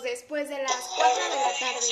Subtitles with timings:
[0.00, 1.86] después de las 4 de la tarde.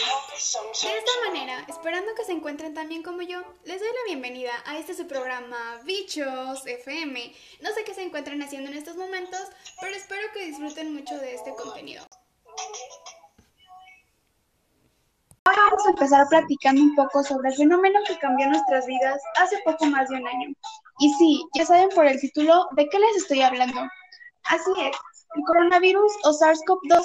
[0.82, 4.52] De esta manera, esperando que se encuentren tan bien como yo, les doy la bienvenida
[4.64, 7.34] a este su programa Bichos FM.
[7.60, 9.42] No sé qué se encuentran haciendo en estos momentos,
[9.80, 12.06] pero espero que disfruten mucho de este contenido.
[15.44, 19.58] Ahora vamos a empezar platicando un poco sobre el fenómeno que cambió nuestras vidas hace
[19.64, 20.48] poco más de un año.
[21.00, 23.80] Y sí, ya saben por el título de qué les estoy hablando.
[24.44, 24.96] Así es,
[25.36, 27.04] el coronavirus o SARS-CoV-2,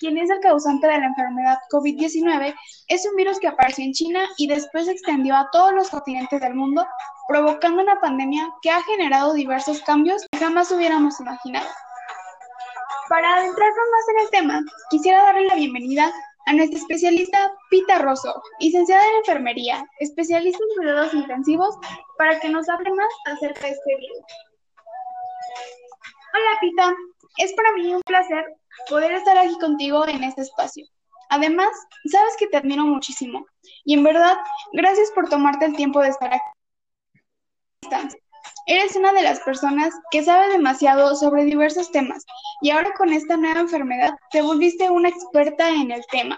[0.00, 2.54] quien es el causante de la enfermedad COVID-19,
[2.88, 6.40] es un virus que apareció en China y después se extendió a todos los continentes
[6.40, 6.86] del mundo,
[7.28, 11.66] provocando una pandemia que ha generado diversos cambios que jamás hubiéramos imaginado.
[13.08, 16.12] Para adentrarnos más en el tema, quisiera darle la bienvenida
[16.46, 21.76] a nuestra especialista Pita Rosso, licenciada en enfermería, especialista en cuidados intensivos,
[22.18, 24.53] para que nos hable más acerca de este virus.
[26.36, 26.92] Hola Pita,
[27.38, 28.44] es para mí un placer
[28.88, 30.84] poder estar aquí contigo en este espacio.
[31.30, 31.68] Además,
[32.10, 33.46] sabes que te admiro muchísimo
[33.84, 34.36] y en verdad,
[34.72, 38.16] gracias por tomarte el tiempo de estar aquí.
[38.66, 42.24] Eres una de las personas que sabe demasiado sobre diversos temas
[42.62, 46.36] y ahora con esta nueva enfermedad te volviste una experta en el tema.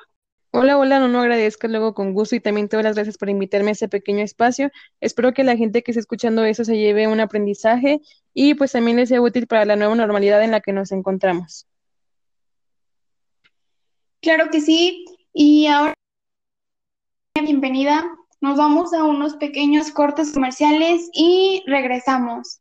[0.50, 3.70] Hola, hola, no, no agradezco luego con gusto y también todas las gracias por invitarme
[3.70, 4.70] a este pequeño espacio.
[5.00, 8.00] Espero que la gente que esté escuchando eso se lleve un aprendizaje
[8.39, 11.67] y pues también les sea útil para la nueva normalidad en la que nos encontramos.
[14.20, 15.95] Claro que sí, y ahora
[17.42, 18.05] bienvenida.
[18.42, 22.61] Nos vamos a unos pequeños cortes comerciales y regresamos.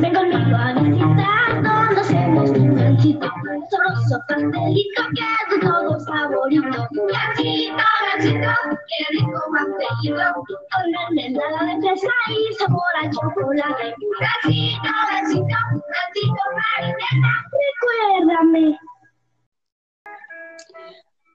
[0.00, 3.26] Ven conmigo a hacemos un ganchito,
[3.70, 6.62] sabroso pastelito que es de todos favorito.
[6.64, 7.76] Ganchito,
[8.12, 8.50] ganchito,
[8.88, 13.94] qué rico pastelito, con mermelada de fresa y sabor a chocolate.
[14.20, 17.32] Ganchito, ganchito, ganchito marinera,
[18.20, 18.78] recuérdame.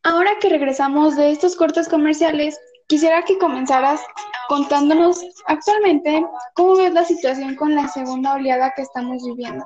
[0.04, 4.02] Ahora que regresamos de estos cortes comerciales, quisiera que comenzaras
[4.48, 6.26] contándonos actualmente
[6.56, 9.66] cómo ves la situación con la segunda oleada que estamos viviendo.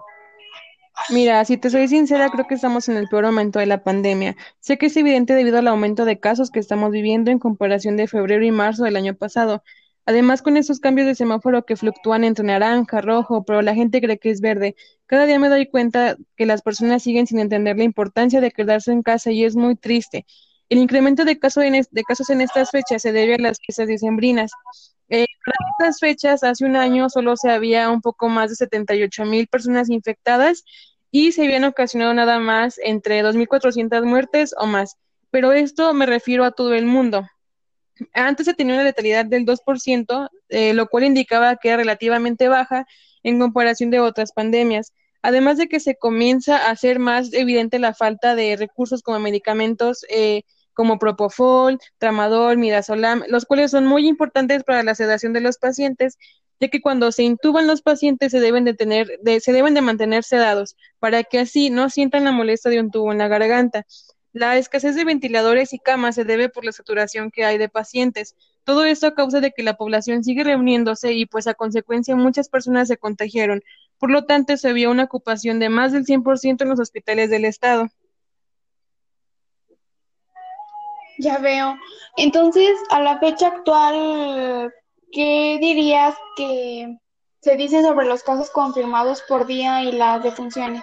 [1.10, 4.36] Mira, si te soy sincera, creo que estamos en el peor momento de la pandemia.
[4.60, 8.08] Sé que es evidente debido al aumento de casos que estamos viviendo en comparación de
[8.08, 9.64] febrero y marzo del año pasado.
[10.06, 14.20] Además, con esos cambios de semáforo que fluctúan entre naranja, rojo, pero la gente cree
[14.20, 17.84] que es verde, cada día me doy cuenta que las personas siguen sin entender la
[17.84, 20.26] importancia de quedarse en casa y es muy triste.
[20.70, 21.76] El incremento de, casos en,
[22.42, 24.52] estas fechas se debe a las fiestas decembrinas.
[25.46, 29.48] Para estas fechas, hace un año solo se había un poco más de 78 mil
[29.48, 30.64] personas infectadas
[31.12, 34.96] y se habían ocasionado nada más entre 2.400 muertes o más.
[35.32, 37.28] Pero esto me refiero a todo el mundo.
[38.14, 42.86] Antes se tenía una letalidad del 2%, eh, lo cual indicaba que era relativamente baja
[43.22, 44.94] en comparación de otras pandemias.
[45.22, 50.06] Además de que se comienza a hacer más evidente la falta de recursos como medicamentos
[50.10, 55.58] eh, como Propofol, Tramadol, Midazolam, los cuales son muy importantes para la sedación de los
[55.58, 56.18] pacientes,
[56.60, 60.24] ya que cuando se intuban los pacientes se deben de tener, se deben de mantener
[60.24, 63.86] sedados, para que así no sientan la molestia de un tubo en la garganta.
[64.34, 68.36] La escasez de ventiladores y camas se debe por la saturación que hay de pacientes.
[68.64, 72.50] Todo esto a causa de que la población sigue reuniéndose y pues a consecuencia muchas
[72.50, 73.62] personas se contagiaron.
[74.00, 77.46] Por lo tanto, se vio una ocupación de más del 100% en los hospitales del
[77.46, 77.90] estado.
[81.20, 81.78] Ya veo.
[82.18, 84.74] Entonces, a la fecha actual,
[85.12, 86.98] ¿qué dirías que
[87.42, 90.82] se dice sobre los casos confirmados por día y las defunciones?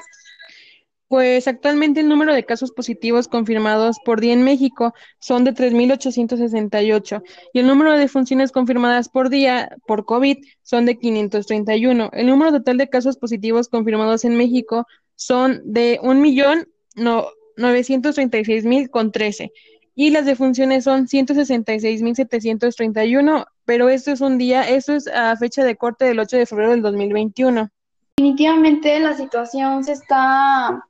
[1.09, 7.25] Pues actualmente el número de casos positivos confirmados por día en México son de 3.868
[7.53, 12.11] y el número de defunciones confirmadas por día por COVID son de 531.
[12.13, 14.87] El número total de casos positivos confirmados en México
[15.17, 19.51] son de 1.936.000 con 13
[19.95, 25.77] y las defunciones son 166.731, pero esto es un día, esto es a fecha de
[25.77, 27.69] corte del 8 de febrero del 2021.
[28.17, 30.85] Definitivamente la situación se está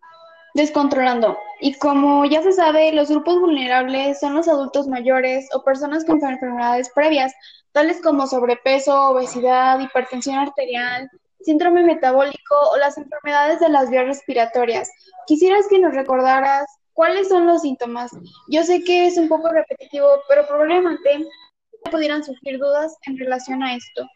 [0.55, 1.38] descontrolando.
[1.61, 6.25] Y como ya se sabe, los grupos vulnerables son los adultos mayores o personas con
[6.25, 7.32] enfermedades previas,
[7.73, 11.11] tales como sobrepeso, obesidad, hipertensión arterial,
[11.41, 14.91] síndrome metabólico o las enfermedades de las vías respiratorias.
[15.26, 18.11] Quisieras que nos recordaras cuáles son los síntomas.
[18.49, 21.27] Yo sé que es un poco repetitivo, pero probablemente
[21.91, 24.07] pudieran surgir dudas en relación a esto.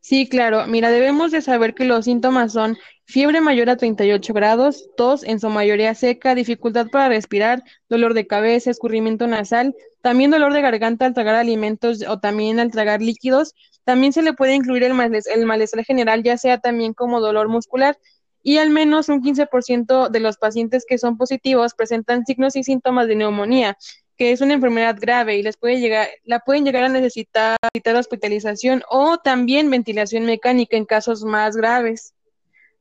[0.00, 0.66] Sí, claro.
[0.66, 5.38] Mira, debemos de saber que los síntomas son fiebre mayor a 38 grados, tos en
[5.38, 11.06] su mayoría seca, dificultad para respirar, dolor de cabeza, escurrimiento nasal, también dolor de garganta
[11.06, 13.54] al tragar alimentos o también al tragar líquidos.
[13.84, 17.96] También se le puede incluir el, malestar general, ya sea también como dolor muscular.
[18.42, 23.06] Y al menos un 15% de los pacientes que son positivos presentan signos y síntomas
[23.06, 23.78] de neumonía,
[24.16, 27.56] que es una enfermedad grave y les puede llegar, la pueden llegar a necesitar,
[27.96, 32.14] hospitalización o también ventilación mecánica en casos más graves.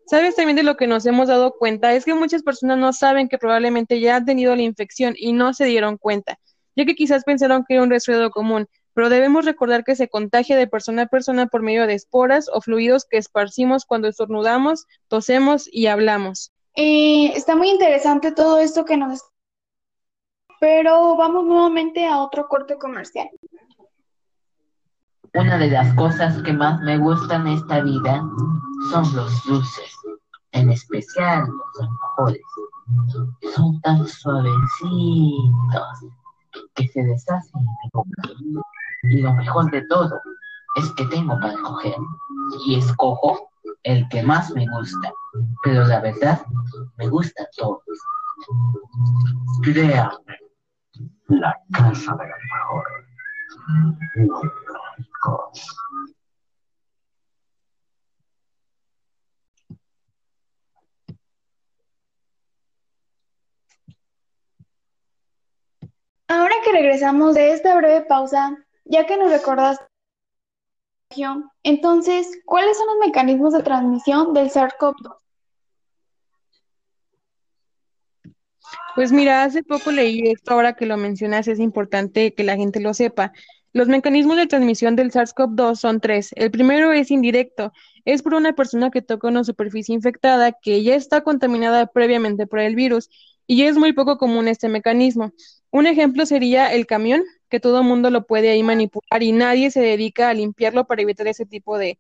[0.05, 1.93] ¿Sabes también de lo que nos hemos dado cuenta?
[1.93, 5.53] Es que muchas personas no saben que probablemente ya han tenido la infección y no
[5.53, 6.37] se dieron cuenta,
[6.75, 10.57] ya que quizás pensaron que era un resfriado común, pero debemos recordar que se contagia
[10.57, 15.69] de persona a persona por medio de esporas o fluidos que esparcimos cuando estornudamos, tosemos
[15.71, 16.51] y hablamos.
[16.75, 19.21] Eh, está muy interesante todo esto que nos...
[20.59, 23.29] Pero vamos nuevamente a otro corte comercial.
[25.33, 28.21] Una de las cosas que más me gustan en esta vida
[28.91, 29.95] son los dulces,
[30.51, 32.41] en especial los alfajores.
[33.55, 34.51] Son tan suavecitos
[36.75, 38.70] que se deshacen en mi boca.
[39.03, 40.21] Y lo mejor de todo
[40.75, 41.95] es que tengo para escoger.
[42.65, 43.49] Y escojo
[43.83, 45.11] el que más me gusta.
[45.63, 46.41] Pero la verdad,
[46.97, 47.81] me gustan todos.
[49.63, 50.39] Créame,
[51.27, 52.83] la casa de mejor.
[66.27, 68.57] Ahora que regresamos de esta breve pausa,
[68.91, 69.85] ya que nos recordaste,
[71.63, 75.17] entonces, ¿cuáles son los mecanismos de transmisión del SARS-CoV-2?
[78.95, 82.79] Pues mira, hace poco leí esto, ahora que lo mencionas, es importante que la gente
[82.79, 83.33] lo sepa.
[83.73, 86.31] Los mecanismos de transmisión del SARS-CoV-2 son tres.
[86.35, 87.71] El primero es indirecto,
[88.03, 92.59] es por una persona que toca una superficie infectada que ya está contaminada previamente por
[92.59, 93.09] el virus
[93.47, 95.31] y es muy poco común este mecanismo.
[95.71, 99.69] Un ejemplo sería el camión, que todo el mundo lo puede ahí manipular y nadie
[99.71, 101.99] se dedica a limpiarlo para evitar ese tipo de,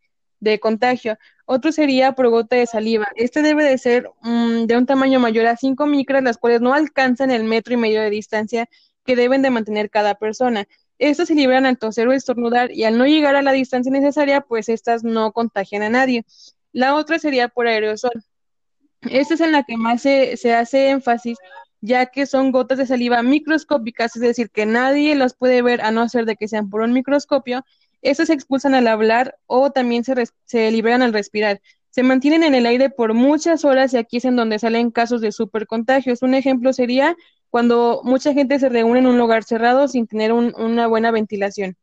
[0.59, 1.17] contagio.
[1.45, 3.07] Otro sería por gota de saliva.
[3.15, 6.73] Este debe de ser mm, de un tamaño mayor a 5 micras, las cuales no
[6.73, 8.67] alcanzan el metro y medio de distancia
[9.05, 10.67] que deben de mantener cada persona.
[10.97, 14.41] Estas se liberan al toser o estornudar y al no llegar a la distancia necesaria,
[14.41, 16.25] pues estas no contagian a nadie.
[16.71, 18.23] La otra sería por aerosol.
[19.01, 21.37] Esta es en la que más se, se hace énfasis
[21.81, 25.91] ya que son gotas de saliva microscópicas, es decir, que nadie las puede ver a
[25.91, 27.65] no ser de que sean por un microscopio.
[28.01, 31.61] Estas se expulsan al hablar o también se, se liberan al respirar.
[31.89, 35.21] Se mantienen en el aire por muchas horas y aquí es en donde salen casos
[35.21, 36.21] de supercontagios.
[36.21, 37.15] Un ejemplo sería
[37.49, 41.75] cuando mucha gente se reúne en un lugar cerrado sin tener una buena ventilación.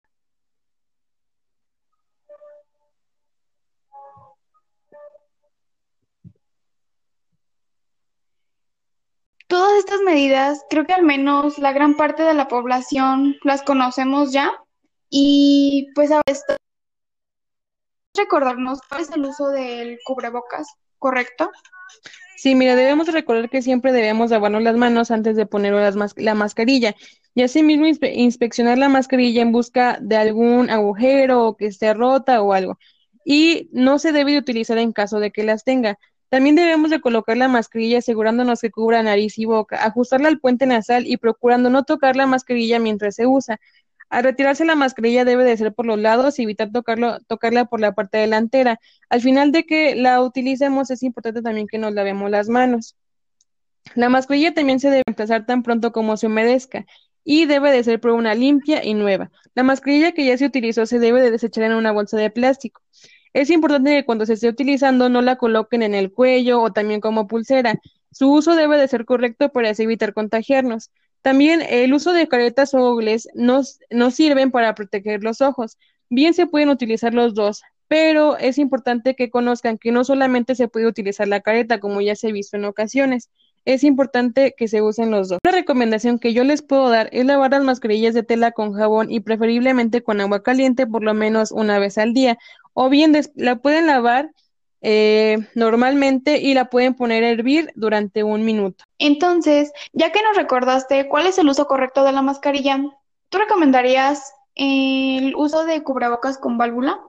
[9.79, 14.53] Estas medidas, creo que al menos la gran parte de la población las conocemos ya
[15.09, 16.45] y pues a veces
[18.15, 20.67] recordarnos cuál es el uso del cubrebocas,
[20.99, 21.51] ¿correcto?
[22.37, 25.75] Sí, mira, debemos recordar que siempre debemos lavarnos las manos antes de poner
[26.17, 26.95] la mascarilla
[27.35, 32.53] y asimismo inspeccionar la mascarilla en busca de algún agujero o que esté rota o
[32.53, 32.79] algo.
[33.25, 35.99] Y no se debe de utilizar en caso de que las tenga.
[36.29, 40.67] También debemos de colocar la mascarilla asegurándonos que cubra nariz y boca, ajustarla al puente
[40.67, 43.59] nasal y procurando no tocar la mascarilla mientras se usa.
[44.11, 47.81] Al retirarse la mascarilla debe de ser por los lados y evitar tocarlo, tocarla por
[47.81, 48.81] la parte delantera.
[49.11, 52.97] Al final de que la utilicemos es importante también que nos lavemos las manos.
[53.94, 56.87] La mascarilla también se debe reemplazar tan pronto como se humedezca
[57.25, 59.31] y debe de ser por una limpia y nueva.
[59.55, 62.81] La mascarilla que ya se utilizó se debe de desechar en una bolsa de plástico.
[63.32, 67.01] Es importante que cuando se esté utilizando no la coloquen en el cuello o también
[67.01, 67.81] como pulsera.
[68.11, 70.91] Su uso debe de ser correcto para evitar contagiarnos.
[71.23, 73.79] También el uso de caretas o gogles nos
[74.15, 75.77] sirven para proteger los ojos.
[76.11, 80.69] Bien se pueden utilizar los dos, pero es importante que conozcan que no solamente se
[80.69, 83.31] puede utilizar la careta, como ya se ha visto en ocasiones.
[83.65, 85.39] Es importante que se usen los dos.
[85.44, 89.11] Una recomendación que yo les puedo dar es lavar las mascarillas de tela con jabón
[89.11, 92.39] y preferiblemente con agua caliente por lo menos una vez al día
[92.81, 94.31] o bien la pueden lavar
[94.82, 98.85] eh, normalmente y la pueden poner a hervir durante un minuto.
[99.01, 102.81] Entonces, ya que nos recordaste cuál es el uso correcto de la mascarilla,
[103.31, 107.01] ¿tú recomendarías el uso de cubrebocas con válvula?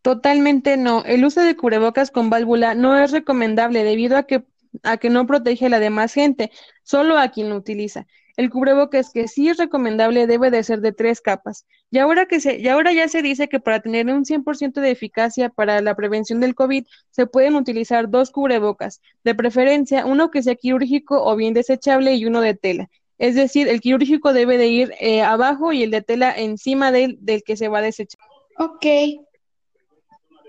[0.00, 1.04] Totalmente no.
[1.04, 4.46] El uso de cubrebocas con válvula no es recomendable debido a que,
[4.84, 6.50] a que no protege a la demás gente,
[6.82, 8.06] solo a quien lo utiliza.
[8.36, 11.66] El cubrebocas que sí es recomendable debe de ser de tres capas.
[11.90, 14.90] Y ahora, que se, y ahora ya se dice que para tener un 100% de
[14.90, 20.42] eficacia para la prevención del COVID se pueden utilizar dos cubrebocas, de preferencia uno que
[20.42, 22.88] sea quirúrgico o bien desechable y uno de tela.
[23.18, 27.18] Es decir, el quirúrgico debe de ir eh, abajo y el de tela encima del,
[27.20, 28.20] del que se va a desechar.
[28.58, 28.86] Ok.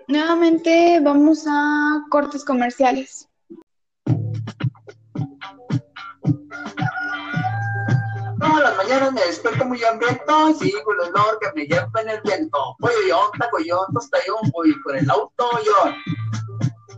[0.08, 3.30] Nuevamente vamos a cortes comerciales.
[8.84, 12.76] Mañanas me despierto muy hambriento y sigo el olor que me lleva en el viento.
[12.80, 13.30] Pollo
[13.66, 15.96] yo, tostayón, voy por el auto yo.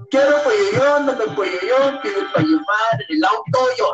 [0.10, 3.94] Quiero pollo yo, dame pollo yo, pide para llevar en el auto yo.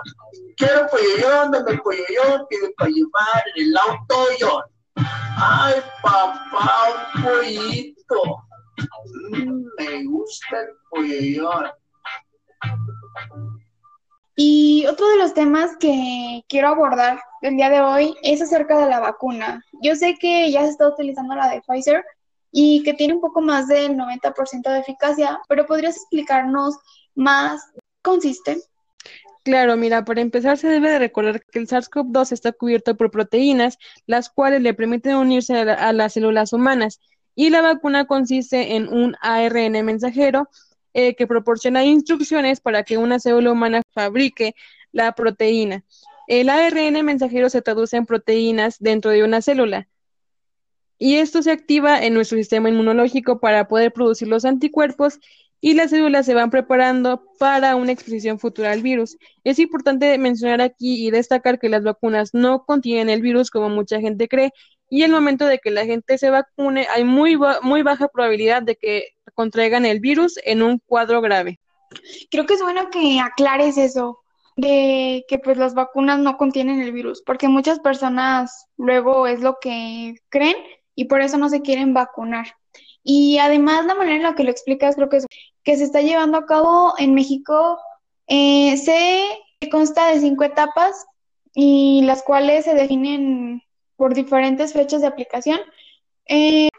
[0.56, 4.64] Quiero pollo yo, dame pollo yo, pide para llevar en el auto yo.
[5.36, 8.22] Ay, papá, un pollito.
[9.32, 11.81] Mm, me gusta el pollo yo.
[14.36, 18.90] Y otro de los temas que quiero abordar el día de hoy es acerca de
[18.90, 19.64] la vacuna.
[19.82, 22.04] Yo sé que ya se está utilizando la de Pfizer
[22.52, 26.76] y que tiene un poco más del 90% de eficacia, pero ¿podrías explicarnos
[27.16, 27.62] más
[28.02, 28.62] consiste?
[29.44, 33.80] Claro, mira, para empezar se debe de recordar que el SARS-CoV-2 está cubierto por proteínas,
[34.06, 37.00] las cuales le permiten unirse a, a las células humanas,
[37.34, 40.48] y la vacuna consiste en un ARN mensajero
[40.94, 44.56] eh, que proporciona instrucciones para que una célula humana fabrique
[44.92, 45.84] la proteína.
[46.28, 49.88] El ARN mensajero se traduce en proteínas dentro de una célula.
[50.98, 55.20] Y esto se activa en nuestro sistema inmunológico para poder producir los anticuerpos
[55.60, 59.18] y las células se van preparando para una exposición futura al virus.
[59.44, 64.00] Es importante mencionar aquí y destacar que las vacunas no contienen el virus como mucha
[64.00, 64.54] gente cree
[64.92, 68.76] y el momento de que la gente se vacune hay muy, muy baja probabilidad de
[68.76, 71.62] que contraigan el virus en un cuadro grave.
[72.30, 74.20] Creo que es bueno que aclares eso,
[74.58, 79.60] de que pues las vacunas no contienen el virus, porque muchas personas luego es lo
[79.62, 80.58] que creen
[80.94, 82.48] y por eso no se quieren vacunar.
[83.02, 85.26] Y además la manera en la que lo explicas creo que es
[85.64, 87.80] que se está llevando a cabo en México,
[88.28, 88.76] eh,
[89.62, 91.06] que consta de cinco etapas
[91.54, 93.64] y las cuales se definen
[94.01, 95.60] por diferentes fechas de aplicación.
[96.27, 96.70] Eh,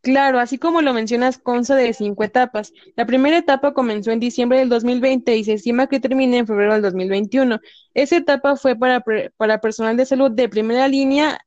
[0.00, 2.72] Claro, así como lo mencionas, consta de cinco etapas.
[2.94, 6.74] La primera etapa comenzó en diciembre del 2020 y se estima que termine en febrero
[6.74, 7.58] del 2021.
[7.92, 9.02] Esa etapa fue para,
[9.36, 11.40] para personal de salud de primera línea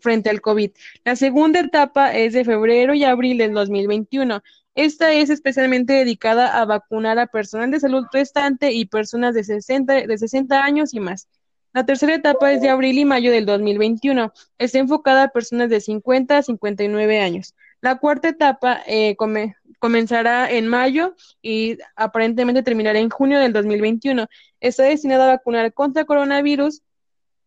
[0.00, 0.72] frente al COVID.
[1.04, 4.42] La segunda etapa es de febrero y abril del 2021.
[4.74, 10.06] Esta es especialmente dedicada a vacunar a personal de salud restante y personas de 60,
[10.08, 11.28] de 60 años y más.
[11.74, 14.32] La tercera etapa es de abril y mayo del 2021.
[14.58, 17.54] Está enfocada a personas de 50 a 59 años.
[17.80, 24.28] La cuarta etapa eh, come- comenzará en mayo y aparentemente terminará en junio del 2021.
[24.60, 26.82] Está destinada a vacunar contra coronavirus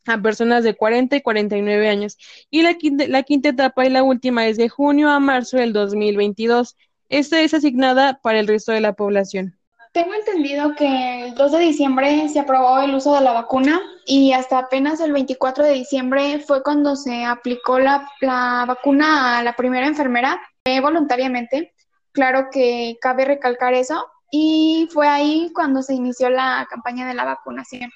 [0.05, 2.17] a personas de 40 y 49 años.
[2.49, 5.71] Y la quinta, la quinta etapa y la última es de junio a marzo del
[5.73, 6.75] 2022.
[7.09, 9.57] Esta es asignada para el resto de la población.
[9.93, 14.31] Tengo entendido que el 2 de diciembre se aprobó el uso de la vacuna y
[14.31, 19.53] hasta apenas el 24 de diciembre fue cuando se aplicó la, la vacuna a la
[19.53, 21.73] primera enfermera eh, voluntariamente.
[22.13, 27.25] Claro que cabe recalcar eso y fue ahí cuando se inició la campaña de la
[27.25, 27.91] vacunación.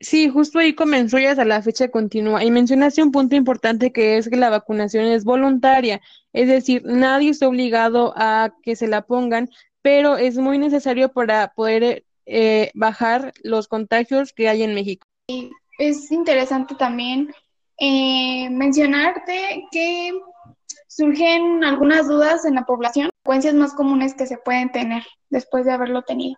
[0.00, 2.44] Sí, justo ahí comenzó y hasta la fecha continúa.
[2.44, 6.00] Y mencionaste un punto importante que es que la vacunación es voluntaria,
[6.32, 9.50] es decir, nadie está obligado a que se la pongan,
[9.82, 15.06] pero es muy necesario para poder eh, bajar los contagios que hay en México.
[15.78, 17.32] Es interesante también
[17.78, 20.12] eh, mencionarte que
[20.88, 25.72] surgen algunas dudas en la población, consecuencias más comunes que se pueden tener después de
[25.72, 26.36] haberlo tenido.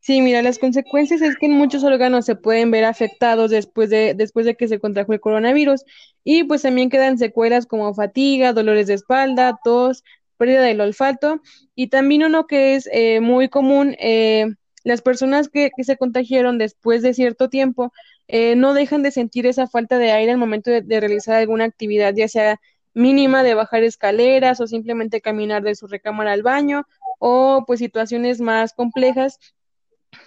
[0.00, 4.12] Sí, mira, las consecuencias es que en muchos órganos se pueden ver afectados después de,
[4.12, 5.82] después de que se contrajo el coronavirus
[6.22, 10.04] y pues también quedan secuelas como fatiga, dolores de espalda, tos,
[10.36, 11.40] pérdida del olfato
[11.74, 16.58] y también uno que es eh, muy común, eh, las personas que, que se contagiaron
[16.58, 17.92] después de cierto tiempo
[18.28, 21.64] eh, no dejan de sentir esa falta de aire al momento de, de realizar alguna
[21.64, 22.60] actividad, ya sea
[22.94, 26.86] mínima de bajar escaleras o simplemente caminar de su recámara al baño
[27.18, 29.38] o pues situaciones más complejas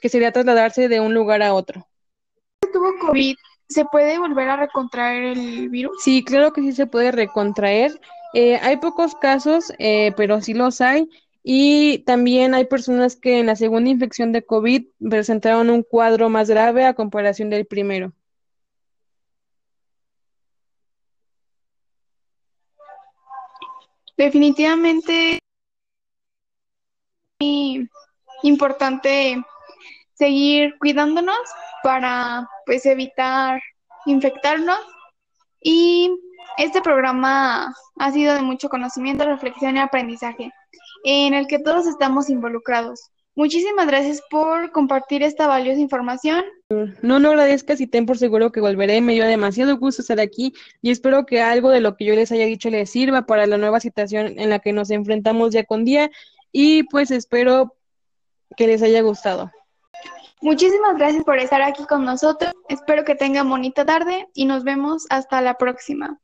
[0.01, 1.87] que sería trasladarse de un lugar a otro.
[2.73, 3.35] tuvo COVID,
[3.69, 5.97] ¿se puede volver a recontraer el virus?
[6.03, 7.99] Sí, claro que sí se puede recontraer.
[8.33, 11.09] Eh, hay pocos casos, eh, pero sí los hay.
[11.43, 16.49] Y también hay personas que en la segunda infección de COVID presentaron un cuadro más
[16.49, 18.13] grave a comparación del primero.
[24.17, 25.39] Definitivamente
[27.39, 27.87] es
[28.43, 29.37] importante
[30.15, 31.37] seguir cuidándonos
[31.83, 33.61] para pues evitar
[34.05, 34.79] infectarnos
[35.61, 36.11] y
[36.57, 40.51] este programa ha sido de mucho conocimiento, reflexión y aprendizaje
[41.03, 46.43] en el que todos estamos involucrados Muchísimas gracias por compartir esta valiosa información.
[47.03, 48.99] No, no agradezcas y ten por seguro que volveré.
[48.99, 52.31] Me dio demasiado gusto estar aquí y espero que algo de lo que yo les
[52.31, 55.85] haya dicho les sirva para la nueva situación en la que nos enfrentamos día con
[55.85, 56.09] día
[56.51, 57.75] y pues espero
[58.55, 59.51] que les haya gustado.
[60.41, 62.51] Muchísimas gracias por estar aquí con nosotros.
[62.69, 66.19] Espero que tengan bonita tarde y nos vemos hasta la próxima.